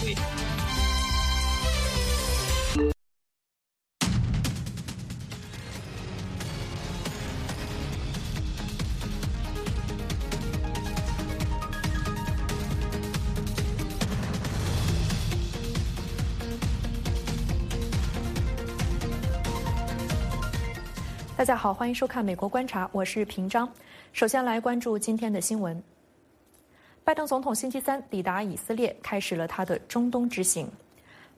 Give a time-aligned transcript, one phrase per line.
[0.00, 0.14] 会。
[21.36, 23.66] 大家好，欢迎收看《美国观察》，我是平章。
[24.12, 25.82] 首先来关注今天的新闻。
[27.02, 30.68] 拜登总统星期三抵达以色列，开始了他的中东之行。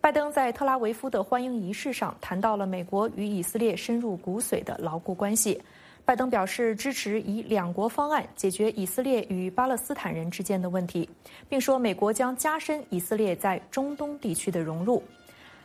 [0.01, 5.61] 拜登在特拉维夫的欢迎仪式上谈到了美国与以色列深入骨髓的牢固关系。
[6.05, 11.09] 拜登表示支持以两国方案解决以色列与巴勒斯坦人之间的问题，
[11.49, 15.01] 并说美国将加深以色列在中东地区的融入。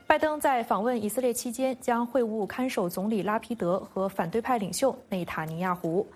[0.05, 6.07] 拜登在访问以色列期间，将会晤看守总理拉皮德和反对派领袖内塔尼亚胡。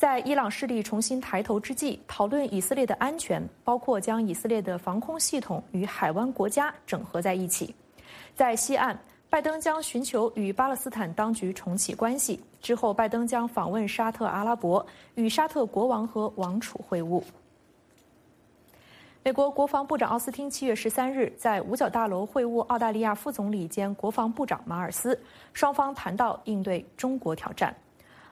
[0.00, 7.74] 在伊朗势力重新抬头之际，讨论以色列的安全，包括将以色列的防空系统与海湾国家整合在一起。
[8.34, 12.42] 在西岸，拜登将寻求与巴勒斯坦当局重启关系。
[12.62, 14.84] 之后，拜登将访问沙特阿拉伯，
[15.16, 17.22] 与沙特国王和王储会晤。
[19.22, 25.20] 美国国防部长奥斯汀七月十三日在五角大楼会晤澳大利亚副总理兼国防部长马尔斯，
[25.52, 27.76] 双方谈到应对中国挑战。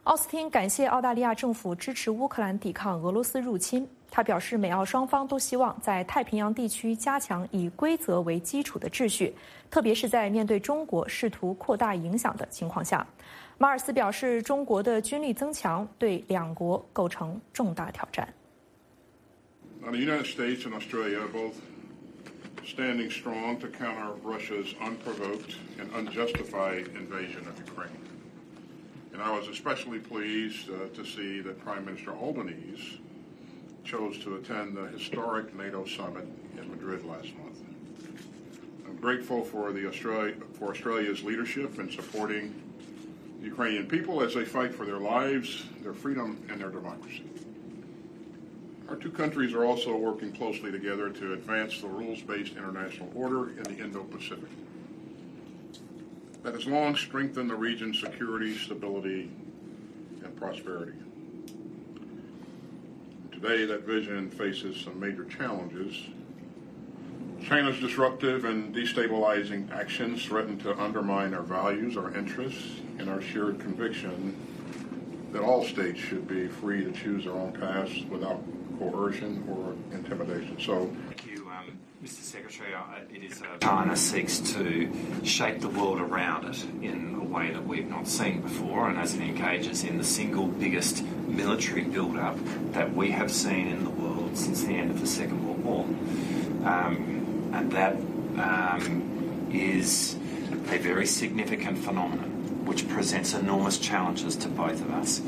[0.08, 3.86] 奥斯汀感谢澳大利亚政府支持乌克兰抵抗俄罗斯入侵。
[4.10, 9.34] 他表示，美澳双方都希望在太平洋地区加强以规则为基础的秩序，
[9.70, 13.06] 特别是在面对中国试图扩大影响的情况下。
[13.58, 18.26] 马尔斯表示，中国的军力增强对两国构成重大挑战。
[19.82, 21.52] Now, the United States and Australia are both
[22.64, 28.07] standing strong to counter Russia's unprovoked and unjustified invasion of Ukraine.
[29.18, 33.00] And I was especially pleased uh, to see that Prime Minister Albanese
[33.82, 37.58] chose to attend the historic NATO summit in Madrid last month.
[38.86, 42.62] I'm grateful for, the Australia, for Australia's leadership in supporting
[43.40, 47.24] the Ukrainian people as they fight for their lives, their freedom, and their democracy.
[48.88, 53.64] Our two countries are also working closely together to advance the rules-based international order in
[53.64, 54.48] the Indo-Pacific
[56.42, 59.30] that has long strengthened the region's security, stability,
[60.22, 60.92] and prosperity.
[63.32, 65.94] Today, that vision faces some major challenges.
[67.42, 73.60] China's disruptive and destabilizing actions threaten to undermine our values, our interests, and our shared
[73.60, 74.36] conviction
[75.32, 78.42] that all states should be free to choose their own paths without
[78.78, 80.56] coercion or intimidation.
[80.60, 80.90] So,
[82.02, 82.22] Mr.
[82.22, 82.72] Secretary.
[83.12, 84.88] It is uh, China seeks to
[85.24, 89.14] shape the world around it in a way that we've not seen before, and as
[89.14, 92.36] it engages in the single biggest military build-up
[92.72, 95.84] that we have seen in the world since the end of the Second World War,
[96.70, 100.14] um, and that um, is
[100.70, 105.18] a very significant phenomenon which presents enormous challenges to both of us.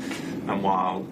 [0.47, 1.05] And while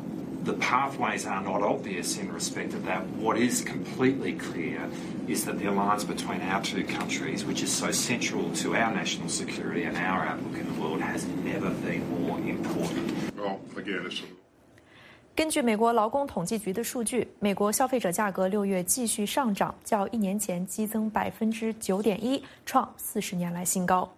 [0.44, 3.06] the pathways are not obvious in respect of that.
[3.20, 4.80] What is completely clear
[5.28, 9.30] is that the alliance between our two countries, which is so central to our national
[9.30, 13.12] security and our outlook in the world, has never been more important.
[13.40, 14.22] well, again, it's
[15.36, 24.10] 根据美国劳工统计局的数据，美国消费者价格六月继续上涨，较一年前激增百分之九点一，创四十年来新高。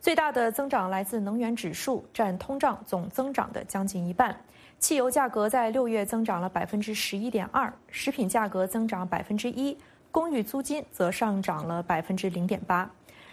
[0.00, 4.34] 最大的增长来自能源指数，占通胀总增长的将近一半。
[4.84, 9.74] 汽油价格在六月增长了百分之十一点二，食品价格增长百分之一，
[10.12, 12.86] 公寓租金则上涨了百分之零点八。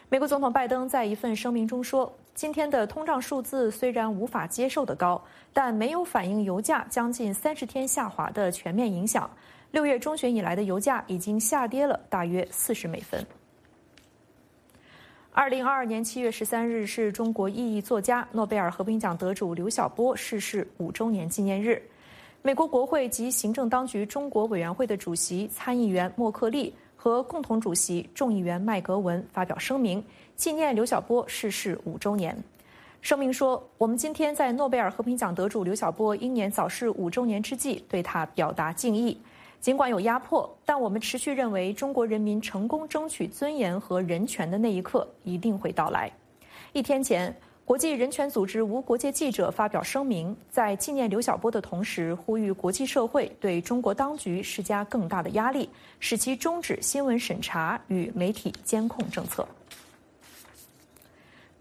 [0.07, 9.29] 美国总统拜登在一份声明中说：“今天的通胀数字虽然无法接受的高，但没有反映油价将近三十天下滑的全面影响。
[9.71, 13.21] 六月中旬以来的油价已经下跌了大约四十美分。”
[15.33, 21.81] 二零二二年七月十三日是中国意义作家、诺贝尔和平奖得主刘晓波逝世五周年纪念日。
[22.41, 30.03] 美国国会及行政当局中国委员会的主席参议员莫克利和共同主席众议员麦格文发表声明，
[30.35, 32.37] 纪念刘晓波逝世五周年。
[32.99, 39.17] 声明说：“我们今天在诺贝尔和平奖得主刘晓波英年早逝五周年之际，对他表达敬意。”
[39.61, 46.11] 尽管有压迫，但我们持续认为，中国人民成功争取尊严和人权的那一刻一定会到来。
[46.73, 55.69] 一天前，国际人权组织无国界记者发表声明，在纪念刘晓波的同时，呼吁国际社会对中国当局施加更大的压力，
[55.99, 59.47] 使其终止新闻审查与媒体监控政策。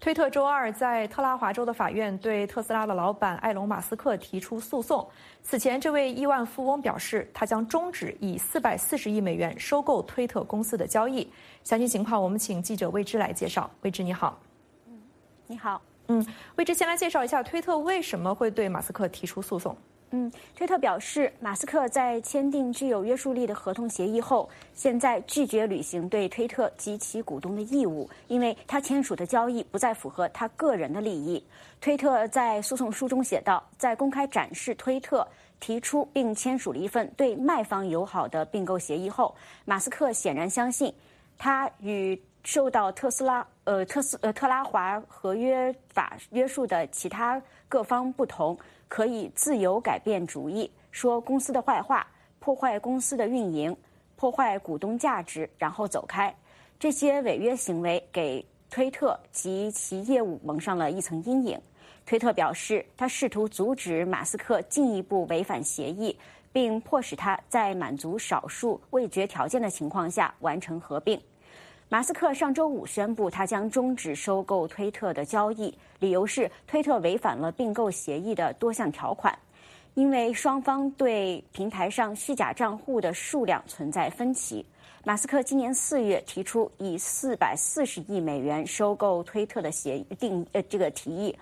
[0.01, 5.07] 推特周二在特拉华州的法院对特斯拉的老板埃隆·马斯克提出诉讼。
[5.43, 11.31] 此前，这位亿万富翁表示，他将终止以四百四十亿美元收购推特公司的交易。
[11.63, 13.69] 详细情况，我们请记者魏之来介绍。
[13.83, 14.39] 魏之，你好。
[14.87, 14.99] 嗯，
[15.45, 15.79] 你好。
[16.07, 16.25] 嗯，
[16.55, 19.77] 魏之，先来介绍一下推特为什么会对马斯克提出诉讼。
[20.13, 31.41] 嗯，推特表示，马斯克在签订具有约束力的合同协议后，现在拒绝履行对推特及其股东的义务，因为他签署的交易不再符合他个人的利益。
[31.79, 35.25] 推特在诉讼书中写道，在公开展示推特
[35.61, 39.33] 提出并签署了一份对卖方友好的并购协议后，
[39.63, 40.93] 马斯克显然相信，
[41.37, 48.57] 他与受到特斯拉呃特斯呃特拉华合约法约束的其他各方不同。
[48.91, 52.05] 可以自由改变主意，说公司的坏话，
[52.39, 53.73] 破坏公司的运营，
[54.17, 56.35] 破坏股东价值，然后走开。
[56.77, 61.57] 这些违约行为给推特及其业务蒙上了一层阴影。
[62.05, 66.13] 推特表示，他试图阻止马斯克进一步违反协议，
[66.51, 71.17] 并迫使他在满足少数未决条件的情况下完成合并。
[71.91, 79.37] 马斯克上周五宣布，他将终止收购推特的交易，理由是推特违反了并购协议的多项条款，
[79.95, 84.65] 因为双方对平台上虚假账户的数量存在分歧。
[85.03, 91.37] 马斯克今年四月提出以四百四十亿美元收购推特的协定呃这个提议，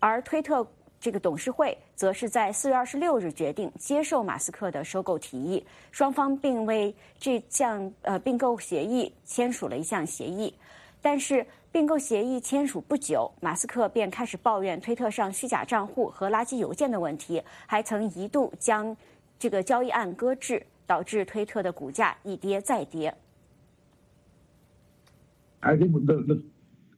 [0.00, 0.66] 而推特。
[1.02, 10.54] 这个董事会则是在四月二十六日决定接受马斯克的收购提议，双方并为这项呃并购协议签署了一项协议。
[11.00, 18.96] 但是并购协议签署不久，马斯克便开始抱怨推特上虚假账户和垃圾邮件的问题，还曾一度将
[19.40, 23.12] 这个交易案搁置，导致推特的股价一跌再跌。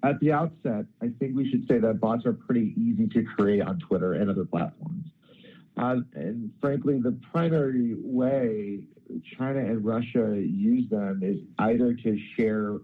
[0.05, 3.63] At the outset, I think we should say that bots are pretty easy to create
[3.63, 5.07] on Twitter and other platforms.
[5.79, 8.81] Uh, and frankly, the primary way
[9.39, 12.77] China and Russia use them is either to share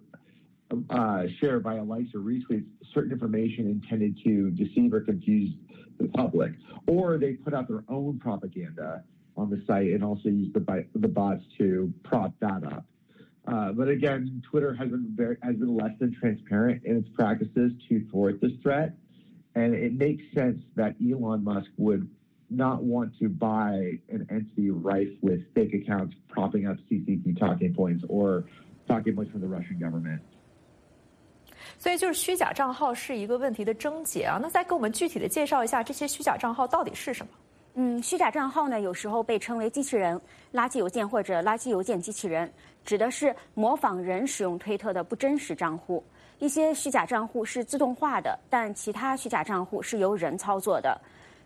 [0.89, 2.65] uh, share via likes or retweets
[2.95, 5.53] certain information intended to deceive or confuse
[5.99, 6.53] the public,
[6.87, 9.03] or they put out their own propaganda
[9.37, 12.85] on the site and also use the, the bots to prop that up.
[13.48, 17.72] Uh, but again, Twitter has been very, has been less than transparent in its practices
[17.88, 18.96] to thwart this threat,
[19.54, 22.10] and it makes sense that Elon Musk would
[22.50, 28.04] not want to buy an entity rife with fake accounts propping up CCP talking points
[28.10, 28.46] or
[28.88, 30.22] talking points from the Russian government.
[31.78, 34.40] 所以，就是虚假账号是一个问题的症结啊。
[34.42, 37.32] 那再给我们具体的介绍一下这些虚假账号到底是什么？
[37.83, 40.21] 嗯，虚假账号呢，有时候被称为机器人、
[40.53, 42.53] 垃圾邮件或者垃圾邮件机器人。
[42.85, 46.05] 指的是模仿人使用推特的不真实账户。
[46.41, 51.01] 一些虚假账户是自动化的，但其他虚假账户是由人操作的，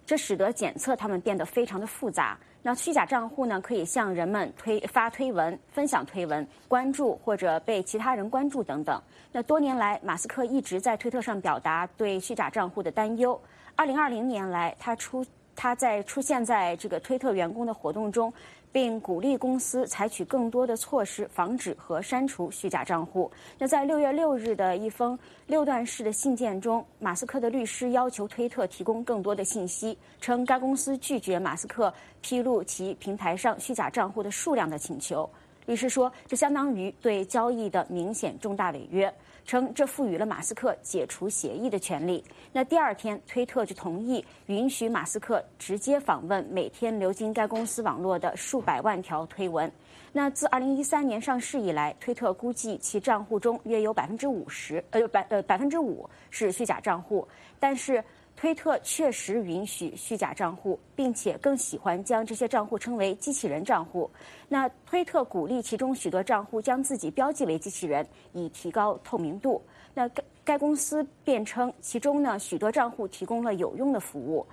[0.05, 2.37] 这使得检测它们变得非常的复杂。
[2.63, 9.01] 那虚假账户呢，可以向人们推发推文、分享推文、关注或者被其他人关注等等。
[9.31, 13.41] 那多年来，马斯克一直在推特上表达对虚假账户的担忧。
[13.77, 18.33] 二零二零年来，他出他在出现在这个推特员工的活动中。
[18.75, 23.31] 并鼓励公司采取更多的措施，防止和删除虚假账户。
[23.57, 25.17] 那在六月六日的一封
[25.47, 35.31] 六段式的信件中，马斯克的律师要求推特提供更多的信息，称该公司拒绝马斯克披露其平台上虚假账户的数量的请求。
[35.67, 39.13] 律师说，这相当于对交易的明显重大违约。
[39.47, 42.25] 称这赋予了马斯克解除协议的权利。
[42.51, 49.71] 那第二天，推特就同意允许马斯克直接访问每天流经该公司网络的数百万条推文。
[50.15, 57.29] 那自2013年上市以来，推特估计其账户中约有百分之五十，呃，百呃百分之五是虚假账户。
[57.61, 58.03] 但是。
[58.37, 64.11] 推特确实允许虚假账户，并且更喜欢将这些账户称为机器人账户。
[64.49, 69.63] 那推特鼓励其中许多账户将自己标记为机器人，以提高透明度。
[69.95, 74.45] 那该该公司辩称，其中呢许多账户提供了有用的服务。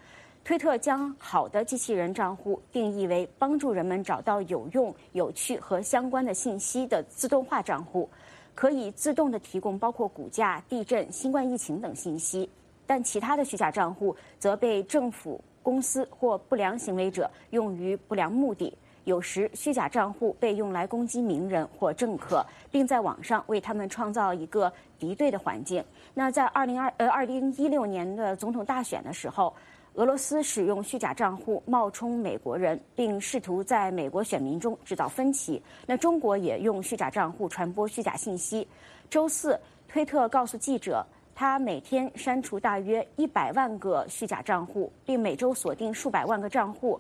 [0.43, 8.09] 推特将好的机器人账户定义为帮助人们找到有用、有趣和相关的信息的自动化账户，
[8.55, 12.49] 可以自动的提供包括股价、地震、新冠疫情等信息。
[12.91, 18.77] 但其他的虚假账户则被政府、公司或不良行为者用于不良目的。
[19.05, 24.69] 有时，虚假账户被用来攻击名人或政客，并在网上为他们创造一个
[24.99, 25.81] 敌对的环境。
[26.13, 29.53] 那在二零二呃二零一六年的总统大选的时候，
[29.93, 35.63] 俄罗斯使用虚假账户冒充美国人，并试图在美国选民中制造分歧。
[35.87, 38.67] 那中国也用虚假账户传播虚假信息。
[39.09, 39.57] 周四，
[39.87, 41.07] 推特告诉记者。
[41.33, 46.99] 他每天删除大约一百万个虚假账户，并每周锁定数百万个账户，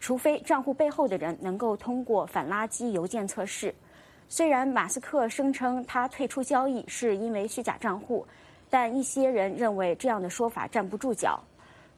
[0.00, 3.74] 除非账户背后的人能够通过反垃圾邮件测试。
[4.28, 8.26] 虽然马斯克声称他退出交易是因为虚假账户，
[8.70, 11.38] 但一些人认为这样的说法站不住脚。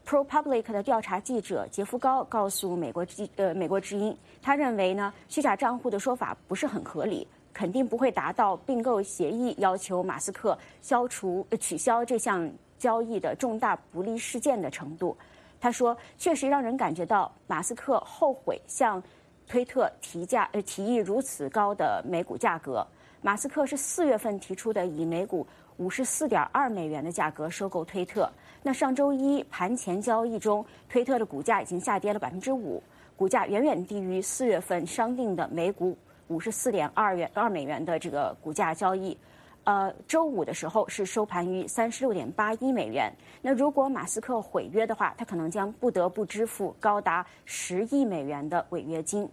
[0.05, 12.47] ProPublic 的调查记者杰夫高告诉美国之呃美国之音，他认为呢虚假账户的说法不是很合理，肯定不会达到并购协议要求马斯克消除取消这项
[12.77, 15.17] 交易的重大不利事件的程度。
[15.59, 19.03] 他说，确实让人感觉到马斯克后悔向
[19.49, 22.87] 推特提价呃提议如此高的每股价格。
[23.23, 25.47] 马斯克是四月份提出的以每股
[25.79, 28.31] 五十四点二美元的价格收购推特。
[28.63, 32.83] 那上周一盘前交易中，推特的股价已经下跌了百分之五，
[33.17, 35.97] 股价远远低于四月份商定的每股
[36.29, 39.17] 五十四点二元二美元的这个股价交易。
[39.65, 43.13] 呃，周五的时候是收盘于三十六点八一美元。
[43.43, 49.29] 那如果马斯克毁约的话，他可能将不得不支付高达十亿美元的违约金。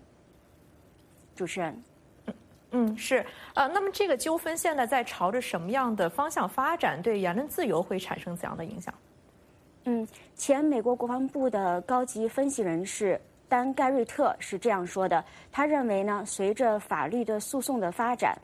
[1.36, 1.84] 主持人，
[2.72, 3.24] 嗯，是
[3.54, 7.00] 呃，那么这个纠纷现在在朝着什么样的方向发展？
[7.00, 8.92] 对言论自由会产生怎样的影响？
[9.86, 13.22] 嗯，前美国国防部的高级分析人士
[13.54, 18.36] 但·盖瑞特是这样说的：他认为呢，随着法律的诉讼的发展，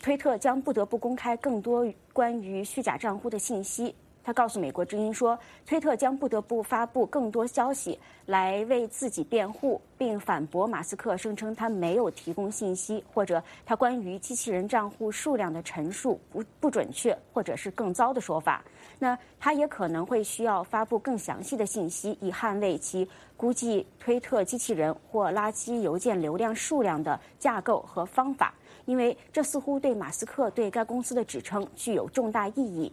[0.00, 3.94] 推特将不得不公开更多关于虚假账户的信息。
[4.26, 18.64] 他告诉美国之音说，推特将不得不发布更多消息来为自己辩护，并反驳马斯克声称他没有提供信息，或者他关于机器人账户数量的陈述不不准确，或者是更糟的说法。
[18.98, 28.52] 那他也可能会需要发布更详细的信息，以捍卫其估计推特机器人或垃圾邮件流量数量的架构和方法，
[28.86, 32.92] 因为这似乎对马斯克对该公司的指称具有重大意义。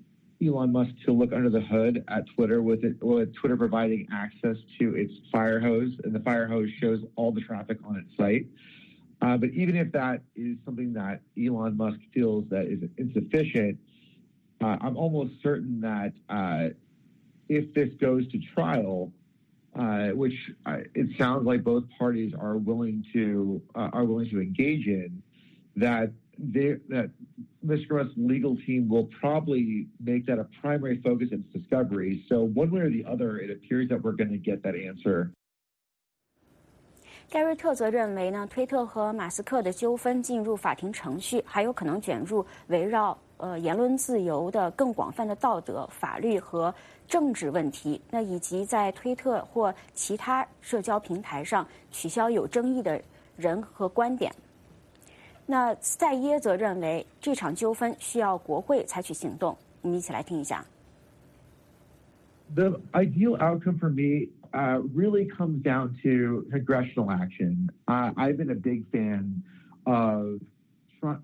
[0.43, 4.57] Elon Musk to look under the hood at Twitter with it, with Twitter providing access
[4.79, 8.47] to its Firehose, and the Firehose shows all the traffic on its site.
[9.21, 13.77] Uh, but even if that is something that Elon Musk feels that is insufficient,
[14.61, 16.69] uh, I'm almost certain that uh,
[17.47, 19.11] if this goes to trial,
[19.75, 20.33] uh, which
[20.65, 25.21] uh, it sounds like both parties are willing to uh, are willing to engage in,
[25.75, 26.11] that
[26.53, 27.09] that
[27.65, 27.91] Mr.
[27.91, 32.23] Russ' legal team will probably make that a primary focus in its discovery.
[32.27, 35.31] So one way or the other, it appears that we're going to get that answer.
[37.29, 46.75] 盖瑞特则认为呢，推特和马斯克的纠纷进入法庭程序，还有可能卷入围绕呃言论自由的更广泛的道德、法律和
[47.07, 48.01] 政治问题。
[48.09, 53.01] 那以及在推特或其他社交平台上取消有争议的
[53.37, 54.29] 人和观点。
[55.46, 59.56] 那塞耶则认为这场纠纷需要国会采取行动。
[59.82, 60.64] 我们一起来听一下。
[62.54, 67.70] The ideal outcome for me uh, really comes down to congressional action.
[67.88, 69.42] Uh, I've been a big fan
[69.84, 70.40] of,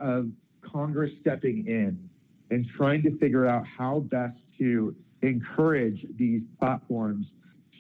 [0.01, 0.31] of
[0.63, 2.09] Congress stepping in
[2.51, 7.27] and trying to figure out how best to encourage these platforms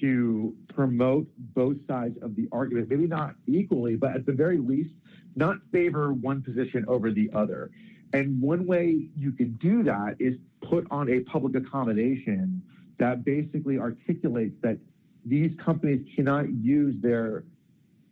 [0.00, 4.90] to promote both sides of the argument, maybe not equally, but at the very least,
[5.37, 7.69] not favor one position over the other.
[8.13, 12.61] And one way you can do that is put on a public accommodation
[12.99, 14.77] that basically articulates that
[15.25, 17.43] these companies cannot use their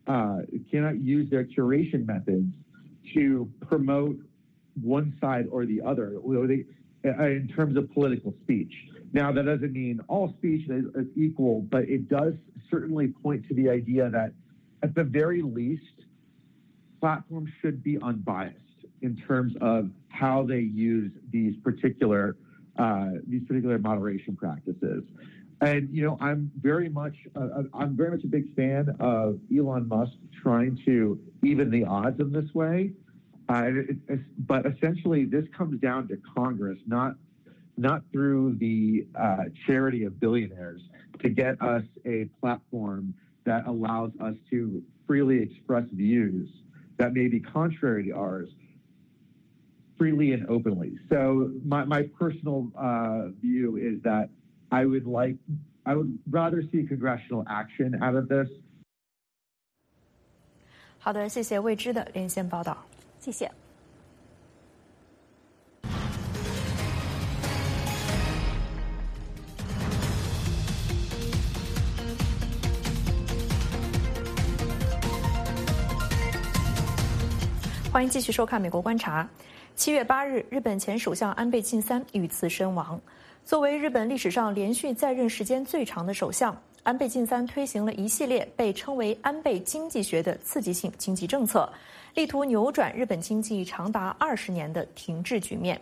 [0.08, 2.54] uh, cannot use their curation methods
[3.16, 4.18] to promote
[4.82, 8.72] one side or the other uh, in terms of political speech.
[9.14, 12.34] Now, that doesn't mean all speech is, is equal, but it does
[12.70, 14.34] certainly point to the idea that,
[14.84, 15.84] at the very least,
[17.06, 18.58] platforms should be unbiased
[19.04, 22.36] in terms of how they use these particular
[22.80, 25.04] uh, these particular moderation practices.
[25.62, 29.40] And you know, I'm very much uh, uh I'm very much a big fan of
[29.56, 32.92] Elon Musk trying to even the odds in this way.
[33.50, 37.14] Uh, it, it, but essentially, this comes down to Congress, not
[37.78, 40.82] not through the uh, charity of billionaires,
[41.22, 46.50] to get us a platform that allows us to freely express views
[46.99, 48.49] that may be contrary to ours
[49.97, 50.99] freely and openly.
[51.11, 54.31] So my, my personal uh, view is that
[54.71, 55.37] I would like,
[55.85, 58.49] I would rather see congressional action out of this
[60.99, 62.77] 好的，谢谢未知的连线报道，
[63.19, 63.51] 谢谢。
[77.96, 79.24] 欢迎继续收看《美国观察》。
[79.74, 83.00] 七月八日，日本前首相安倍晋三遇刺身亡。
[83.46, 91.72] 作为日本历史上连续在任时间最长的首相，安倍晋三推行了一系列被称为“安倍经济学”的刺激性经济政策，
[92.16, 95.80] 力图扭转日本经济长达二十年的停滞局面。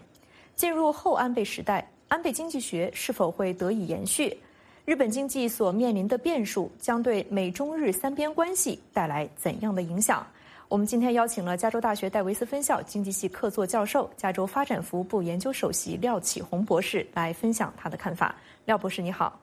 [0.55, 4.37] 进入后安倍时代，安倍经济学是否会得以延续？
[4.85, 10.23] 日本经济所面临的变数将对美中日三边关系带来怎样的影响？
[10.73, 18.35] 我们今天邀请了加州大学戴维斯分校经济系客座教授、加州发展服务部研究首席廖启宏博士来分享他的看法。
[18.65, 19.42] 廖博士，你好。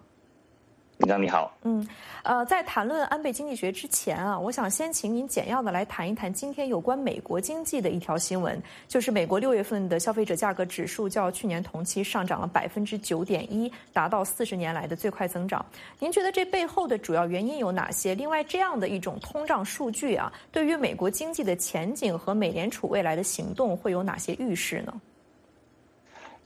[1.00, 1.86] 李长你好，嗯，
[2.24, 15.64] 呃，在谈论安倍经济学之前啊，我想先请您简要的来谈一谈今天有关美国经济的一条新闻，就是美国六月份的消费者价格指数较去年同期上涨了百分之九点一，达到四十年来的最快增长。
[15.98, 18.14] 您觉得这背后的主要原因有哪些？
[18.14, 24.92] 另外，这样的一种通胀数据啊，对于美国经济的前景和美联储未来的行动会有哪些预示呢？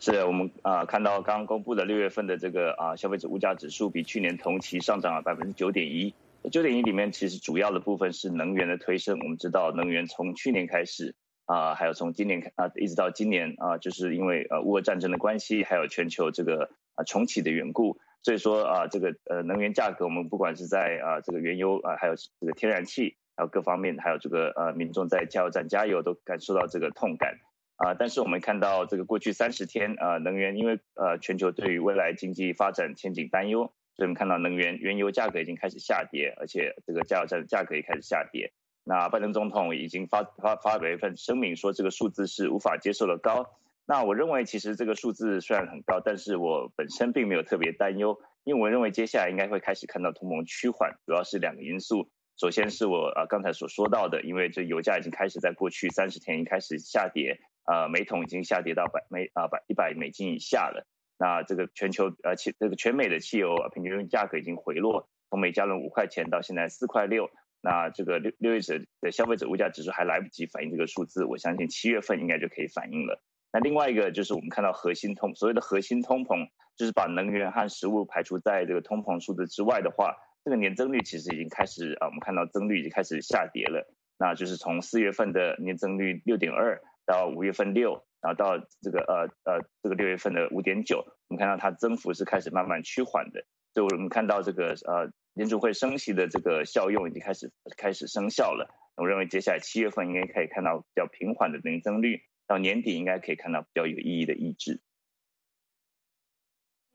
[0.05, 6.13] 是我们啊看到刚公布的六月份的这个啊消费者物价指数比去年同期上涨了百分之九点一，
[6.53, 9.19] 九点一里面其实主要的部分是能源的推升。
[9.21, 11.15] 我们知道能源从去年开始
[11.47, 27.39] 啊，还有从今年开啊一直到今年啊，就是因为呃乌俄战争的关系，还有全球这个啊重启的缘故，所以说啊这个呃能源价格，我们不管是在啊这个原油啊，还有这个天然气，还有各方面，还有这个呃民众在加油站加油都感受到这个痛感。
[27.77, 33.63] 啊，但是我们看到这个过去三十天，呃，能源因为呃全球对于未来经济发展前景担忧，
[33.97, 38.53] 所以我们看到能源原油价格已经开始下跌，而且这个加油站的价格也开始下跌。
[38.85, 43.47] 那拜登总统已经发发发表一份声明，说这个数字是无法接受的高。
[43.87, 52.09] 那我认为其实这个数字虽然很高，但是我本身并没有特别担忧，因为我认为接下来应该会开始看到通膨趋缓，主要是两个因素。
[52.37, 57.41] 首先是我呃刚才所说到的，因为这油价已经开始在过去三十天已经开始下跌。
[57.65, 60.87] 呃，每桶已经下跌到百美啊百一百美金以下了。
[61.17, 67.31] 那这个全球呃汽这个全美的汽油平均价格已经回落，从每加仑五块钱到现在四块六。
[67.63, 73.23] 那这个六六月者的消费者物价指数还来不及反映这个数字，我相信七月份应该就可以反映了。
[73.53, 76.47] 那另外一个就是我们看到核心通所谓的核心通膨，
[76.77, 83.89] 就是把能源和食物排除在这个通膨数字之外的话，这个年增率其实已经开始啊，我们看到增率已经开始下跌了。
[84.19, 86.83] 那就是从四月份的年增率六点二。
[87.07, 98.69] 到五月份六，然后到这个呃呃这个六月份的五点九，我们看到它增幅是开始慢慢趋缓的，所以我们看到这个呃联储会升息的这个效用已经开始开始生效了。
[98.97, 104.81] 我认为接下来七月份应该可以看到比较平缓的零增率，到年底应该可以看到比较有意义的抑制。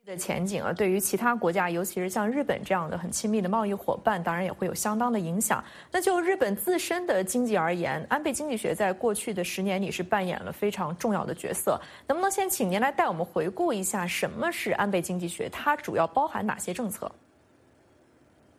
[0.09, 5.63] 的前景啊，对于其他国家，尤其是像日本这样的很亲密的贸易伙伴，当然也会有相当的影响。
[5.91, 11.79] 那就日本自身的经济而言，安倍经济学在过去的十年里是扮演了非常重要的角色。
[12.07, 15.47] 能不能先请您来带我们回顾一下，什么是安倍经济学？
[15.49, 17.11] 它主要包含哪些政策？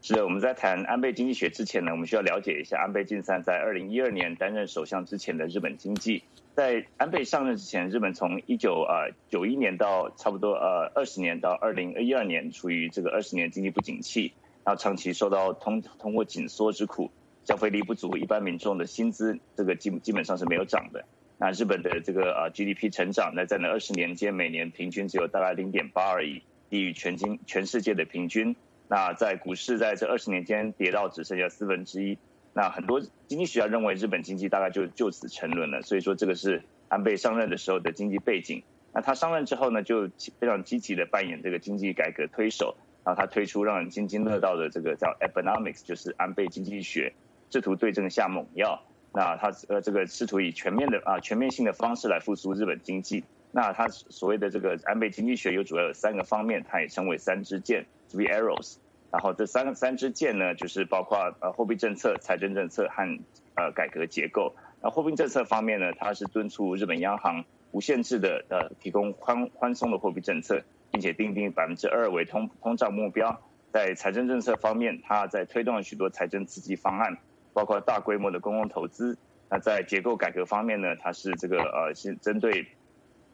[0.03, 6.23] 是的，我们在谈安倍经济学之前呢，我们需要了解一下安倍晋三在二零一二年担任首相之前的日本经济。
[6.55, 14.33] 在安倍上任之前，日本从一九呃九一年到差不多呃二十年到二零一二年，处于这个二十年经济不景气，
[14.65, 17.11] 然后长期受到通通货紧缩之苦，
[17.45, 21.05] 消费力不足，一般民众的薪资这个基基本上是没有涨的。
[21.37, 28.57] 那日本的这个呃 GDP 成长，呢在那二十年间，每年平均只有大概零点八而已，低于全经全世界的平均。
[28.93, 32.19] 那在股市在这二十年间跌到只剩下四分之一，
[32.53, 35.81] 那很多经济学家认为日本经济大概就就此沉沦了。
[35.83, 38.61] 所以说这个是安倍上任的时候的经济背景。
[38.93, 42.75] 那他上任之后呢，就非常积极的扮演这个经济改革推手，
[43.05, 47.13] 然后他推出让人津津乐道的这个叫 Economics，就是安倍经济学，
[47.53, 48.83] 试图对症下猛药。
[49.13, 53.23] 那他呃这个试图以全面的啊全面性的方式来复苏日本经济。
[53.53, 57.87] 那他所谓的这个安倍经济学有主要有三个方面，它也称为三支箭。
[58.13, 58.79] Three arrows，
[59.11, 63.19] 然后这三三支箭呢，就是包括呃货币政策、财政政策和
[63.55, 64.55] 呃改革结构。
[64.81, 73.41] 那货币政策方面呢，它是敦促日本央行无限制的呃提供宽宽松的货币政策，并且定定百分之二为通通胀目标。
[73.73, 77.19] 在财政政策方面，它在推动了许多财政刺激方案，
[77.53, 79.19] 包括大规模的公共投资。
[79.49, 82.67] 那在结构改革方面呢，它是这个呃是针对。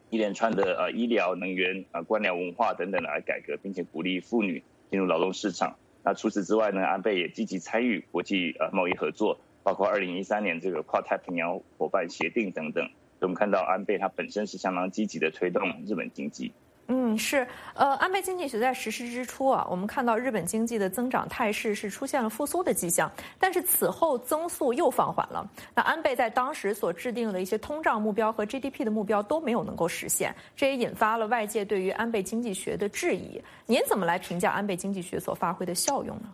[0.09, 5.75] 一连串的呃医疗、能源、呃官僚文化等等来改革，并且鼓励妇女进入劳动市场。
[6.03, 12.89] 那除此之外呢，安倍也积极参与国际呃贸易合作，包括二零一三年这个跨太平洋伙伴协定等等。
[13.19, 16.53] 我们看到安倍他本身是相当积极的推动日本经济。
[16.89, 25.45] 嗯，是，呃，安倍经济学在实施之初啊，我们看到日本经济的增长态势是出现了复苏的迹象，但是此后增速又放缓了。
[25.75, 33.41] 那安倍在当时所制定的一些通胀目标和 GDP 的目标都没有能够实现，这也引发了外界对于安倍经济学的质疑。
[33.65, 36.33] 您怎么来评价安倍经济学所发挥的效用呢？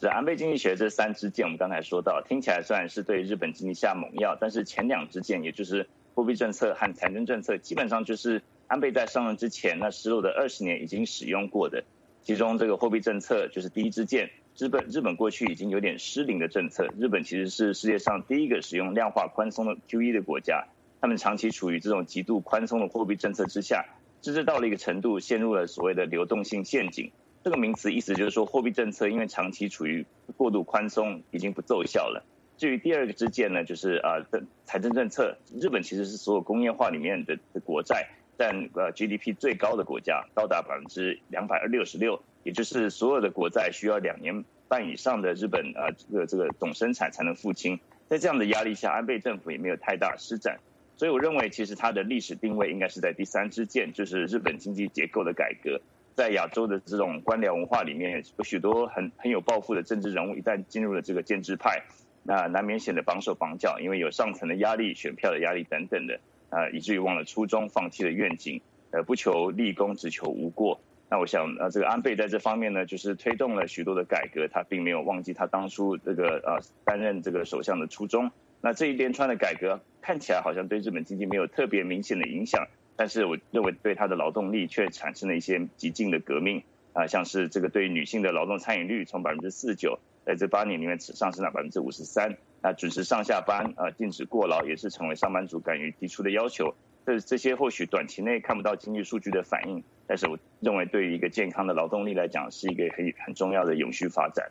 [0.00, 8.42] 是安倍经济学这三支箭，我们刚才说到，听起来虽然是对日本经济下猛药，但是前两支箭，也就是货币政策和财政政策，基本上就是。
[8.68, 11.84] 安倍在上任之前，那失落的二十年已经使用过的，
[12.22, 14.28] 其中这个货币政策就是第一支箭。
[14.58, 16.88] 日本日本过去已经有点失灵的政策。
[16.98, 20.66] 日本其实是世界上第一个使用量化宽松的 QE 的国家，
[21.00, 23.84] 他们长期处于这种极度宽松的货币政策之下，
[24.22, 27.12] 甚至到了一个程度，陷入了所谓的流动性陷阱。
[27.44, 30.04] 这个名词意思就是说，货币政策因为长期处于
[30.36, 32.24] 过度宽松，已经不奏效了。
[32.56, 35.36] 至于第二个支箭呢，就是啊的财政政策。
[35.60, 38.08] 日本其实是所有工业化里面的的国债。
[38.38, 47.78] 占呃 GDP 最高的国家，高达百分之两百六十六，也就是所有的国债需要两年半以上的日本呃这个这个总生产才能付清。
[48.08, 50.58] 在这样的压力下，安倍政府也没有太大施展，
[50.96, 55.80] 所以我认为其实它的历史定位应该是在第三支箭，就是日本经济结构的改革。
[56.14, 61.82] 在亚洲的这种官僚文化里面，有许多很很有抱负的政治人物，一旦进入了这个建制派，
[62.22, 66.18] 那难免显得绑手绑脚，因为有上层的压力、选票的压力等等的。
[66.56, 70.80] 啊，以至于忘了初衷，放弃了愿景，呃，不求立功，只求无过。
[71.10, 78.30] 那我想，呃，这个安倍在这方面呢，就是推动了许多的改革，他并没有忘记他当初这个呃担任这个首相的初衷。
[78.62, 82.66] 那这一连串的改革看起来好像对日本经济没有特别明显的影响，
[82.96, 86.62] 但是我认为对他的劳动力却产生了一些极尽的革命。
[86.94, 92.38] 啊，像是这个对女性的劳动参与率从百分之四九，在这八年里面只上升到百分之五十三。
[92.66, 96.74] 那准时上下班，呃，禁止过劳，也是成为上班族敢于提出的要求。
[97.06, 104.44] 这这些或许短期内看不到经济数据的反应，但是我认为对于一个健康的劳动力来讲，是一个很很重要的永续发展。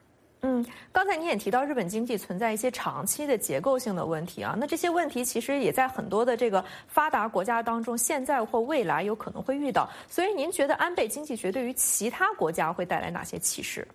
[0.44, 9.90] 嗯，刚才你也提到日本经济存在一些长期的结构性的问题啊，那这些问题其实也在很多的这个发达国家当中，现在或未来有可能会遇到。
[10.08, 13.86] 所以您觉得安倍经济学对于其他国家会带来哪些启示？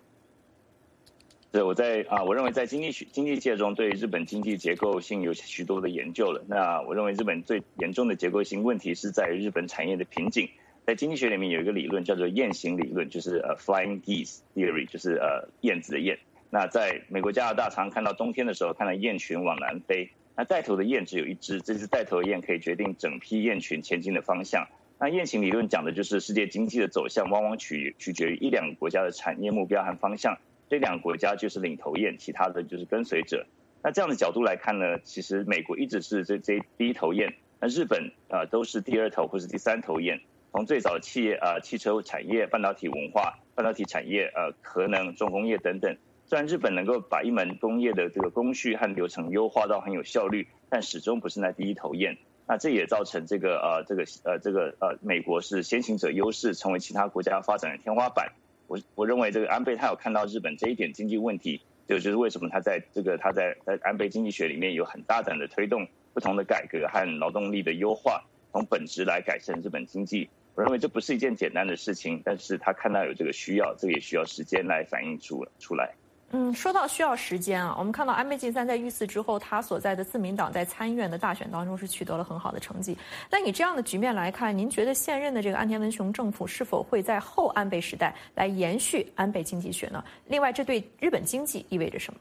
[1.51, 6.41] 对，我在啊，我认为在经济学经济界中，对日本经济结构性有许多的研究了。
[6.47, 10.49] 那我认为日本最严重的结构性问题是在日本产业的瓶颈。
[10.85, 16.19] 在经济学里面有一个理论叫做雁行理论，就是呃 Flying Geese Theory，就是呃燕子的燕。
[16.49, 24.65] 那在美国、加拿大，常看到冬天的时候看到雁群往南飞，那带头的雁只有一只，这只带头的雁可以决定整批雁群前进的方向。
[24.97, 30.37] 那雁行理论讲的就是世界经济的走向往往取取决于一两个国家的产业目标和方向。
[30.71, 33.45] 这两个国家就是领头雁，其他的就是跟随者。
[33.83, 37.29] 那这样的角度来看呢，其实美国一直是这这第一头雁，
[37.59, 40.17] 那日本啊都是第二头或是第三头雁。
[40.53, 45.93] 从最早的企业啊汽车产业、半导体文化、半导体产业、呃核能、重工业等等，
[46.25, 52.17] 虽然日本能够把一门工业的这个工序和流程优化到很有效率，但始终不是那第一头雁。
[52.47, 58.31] 那这也造成这个呃这个呃这个呃美国是先行者优势，成为其他国家发展的天花板。
[58.71, 70.29] 我我认为这个安倍他有看到日本这一点经济问题，就就是为什么他在这个他在在安倍经济学里面有很大胆的推动不同的改革和劳动力的优化，从本质来改善日本经济。
[70.55, 75.93] 我认为这不是一件简单的事情，但是他看到有这个需要，这个也需要时间来反映出出来。
[76.33, 82.97] 嗯，说到需要时间啊，我们看到安倍晋三在遇刺之后，他所在的自民党在参议院的大选当中是取得了很好的成绩。
[83.29, 90.01] 那以这样的局面来看，您觉得现任的这个安田文雄政府是否会在后安倍时代来延续安倍经济学呢？
[90.27, 92.19] 另外，这对日本经济意味着什么？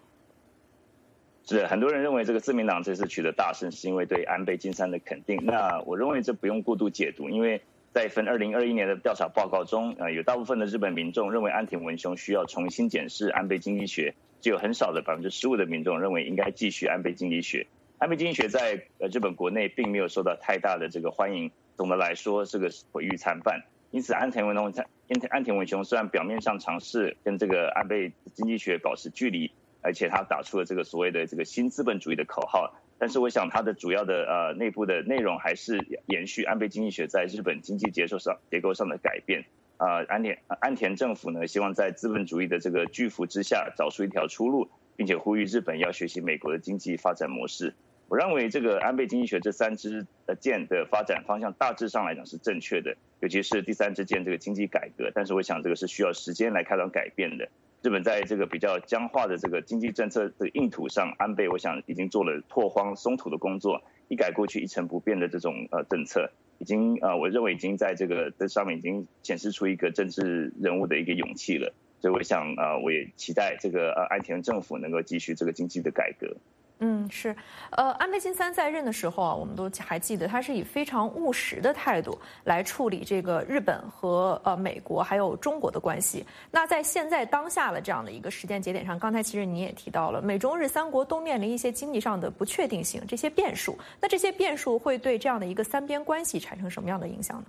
[1.46, 5.38] 是很多人认为这个自民党这次取得大胜，是因为对安倍晋三的肯定。
[5.44, 7.62] 那我认为这不用过度解读，因为。
[7.92, 17.66] 在一份二零二一年的调查报告中，呃，有大部分的日本民众认为安田文雄需要重新检视安倍经济学，只有很少的百分之十五的民众认为应该继续安倍经济学。
[17.98, 23.60] 安倍经济学在呃日本国内并没有受到太大的这个欢迎，总的来说是个毁誉参半。
[23.90, 24.84] 因此，安田文雄安
[25.30, 29.50] 安田文雄虽然表面上尝试跟这个安倍经济学保持距离，
[29.82, 32.72] 而且他打出了这个所谓的这个新资本主义的口号。
[33.00, 39.42] 但是我想，它的主要的呃内部的内容还是延续安倍经济学在日本经济结构上结构上的改变。
[39.78, 47.74] 啊，安田安田政府呢，希望在资本主义的这个巨幅之下找出一条出路，并且呼吁日本要学习美国的经济发展模式。
[48.08, 55.10] 我认为这个安倍经济学这三支的箭的发展方向大致上来讲是正确的，尤其是第三支箭这个经济改革。
[55.14, 57.48] 但是我想这个是需要时间来开展改变的。
[57.82, 71.72] 日本在这个比较僵化的这个经济政策的硬土上，安倍我想已经做了拓荒松土的工作，一改过去一成不变的这种呃政策，已经呃我认为已经在这个这上面已经显示出一个政治人物的一个勇气了。
[72.02, 76.36] 所以我想呃我也期待这个呃安田政府能够继续这个经济的改革。
[76.82, 77.36] 嗯，是，
[77.72, 86.24] 呃，安倍晋三在任的时候啊，我们都还记得，他是以非常务实的态度来处理这个日本和呃美国还有中国的关系。
[86.50, 93.78] 那在现在当下的这样的一个时间节点上，刚才其实你也提到了，美中日三国都面临一些经济上的不确定性，这些变数。
[94.00, 97.46] 那这些变数会对这样的一个三边关系产生什么样的影响呢？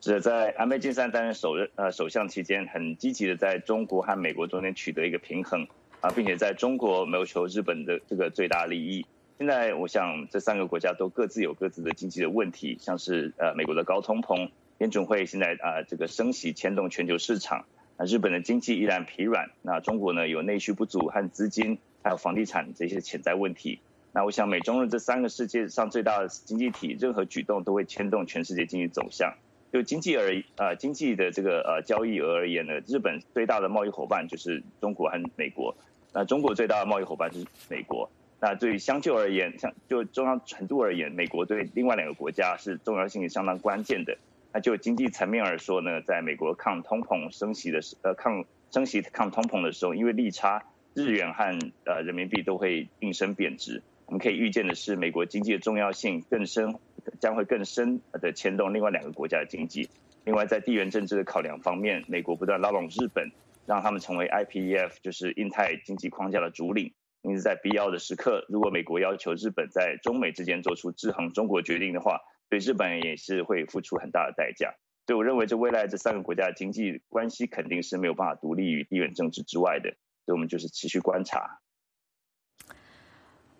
[0.00, 5.66] 是在安倍晋三担任首任呃首相期间，很积极的在中国和美国中间取得一个平衡。
[6.04, 9.06] 啊，并且在中国谋求日本的这个最大利益。
[9.38, 17.64] 现在我想，这三个国家都各自有各自的经济的问题，像是呃美国的高通膨，联准会现在啊这个升息牵动全球市场。
[17.96, 23.80] 那日本的经济依然疲软，那中国呢有内需不足和资金，还有房地产这些潜在问题。
[24.12, 29.32] 那我想，美中日这三个世界上最大的经济体，任何举动都会牵动全世界经济走向。
[29.72, 35.74] 就经济而呃经济的这个呃交易额而言呢，日本最大的贸易伙伴就是中国和美国。
[36.14, 38.08] 那中国最大的贸易伙伴是美国。
[38.40, 44.16] 那对于相就而言，像就重要程度而言，美国对另外两个国家是重要性也相当关键的。
[44.52, 50.62] 那就经济层面而说呢，在美国抗通膨升息的时，呃抗升息抗通膨的时候，因为利差，
[50.94, 53.82] 日元和呃人民币都会应声贬值。
[54.06, 56.76] 我们可以预见的是，美国经济的重要性更深，
[57.18, 59.88] 将会更深的牵动另外两个国家的经济。
[60.24, 63.30] 另外，在地缘政治的考量方面，美国不断拉拢日本。
[63.66, 66.94] 让他们成为 IPEF，就是印太经济框架的主领。
[67.22, 74.74] 因此，在必要的时刻，如果美国要求日本在中美之间做出制衡中国决定的话，对日本也是会付出很大的代价。
[75.06, 79.90] 所以，我认为这未来这三个国家的经济关系肯定是没有办法独立于地缘政治之外的。
[80.26, 81.60] 所以我们就是持续观察。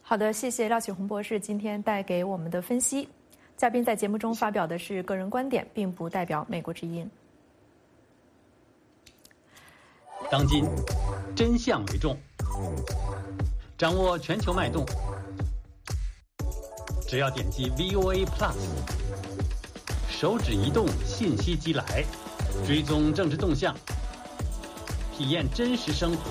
[0.03, 3.09] 好的，谢谢廖启红博士今天带给我们的分析。
[3.57, 7.11] 嘉宾在节目中发表的是个人观点，并不代表美国之音。
[10.31, 10.65] 当今，
[11.37, 12.17] 真相为重，
[13.77, 14.85] 掌握全球脉动。
[17.07, 18.55] 只要点击 VOA Plus，
[20.09, 22.05] 手指移动，信息即来，
[22.67, 23.75] 追踪政治动向，
[25.17, 26.31] 体验真实生活，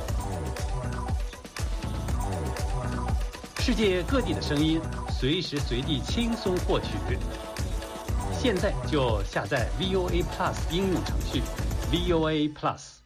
[3.60, 6.88] 世界各地的声音，随时随地轻松获取。
[8.42, 11.42] 现在就下载 VOA Plus 应用程序
[11.92, 13.03] ，VOA Plus。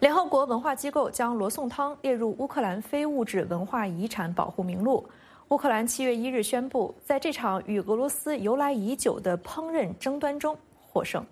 [0.00, 5.08] 联合国文化机构将罗宋汤列入乌克兰非物质文化遗产保护名录。
[5.48, 11.24] 乌克兰七月一日宣布，在这场与俄罗斯由来已久的烹饪争端中获胜。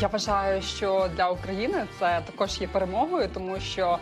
[0.00, 3.98] Я вважаю, що для України це також є перемогою, тому що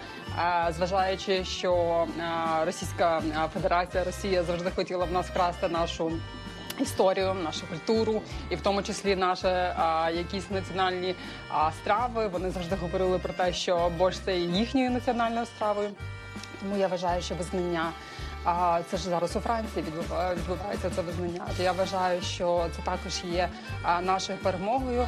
[0.78, 2.06] зважаючи, що
[2.66, 3.22] Російська
[3.54, 6.12] Федерація Росія завжди хотіла в нас вкрасти нашу.
[6.80, 11.16] Історію, нашу культуру, і в тому числі наші а, якісь національні
[11.50, 12.28] а, страви.
[12.28, 15.90] Вони завжди говорили про те, що борщ це їхньою національною стравою.
[16.60, 17.92] Тому я вважаю, що визнання
[18.50, 19.86] а це ж зараз у Франції
[20.36, 21.42] відбувається це визнання.
[21.58, 23.50] То я вважаю, що це також є
[24.02, 25.08] нашою перемогою.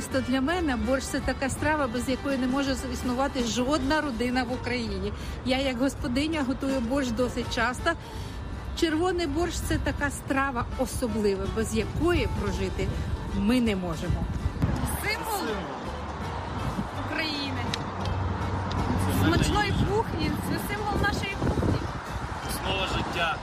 [0.00, 4.52] Особисто для мене борщ це така страва, без якої не може існувати жодна родина в
[4.52, 5.12] Україні.
[5.44, 7.90] Я, як господиня, готую борщ досить часто.
[8.80, 12.88] Червоний борщ це така страва особлива, без якої прожити
[13.36, 14.24] ми не можемо.
[15.02, 15.54] Символ
[17.06, 17.62] України.
[19.24, 21.78] Смачної кухні це символ нашої кухні.
[22.48, 23.36] Основа життя.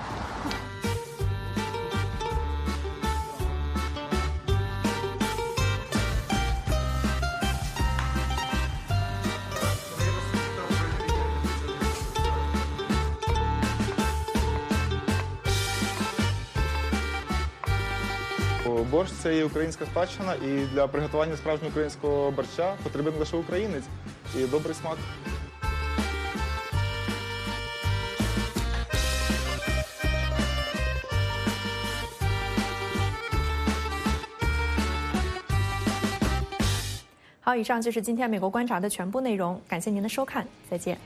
[18.96, 23.85] Борщ це є українська спадщина, і для приготування справжнього українського борща потрібен лише українець
[24.38, 24.98] і добрий смак.
[37.44, 40.96] 好，以上就是今天美国观察的全部内容，感谢您的收看，再见。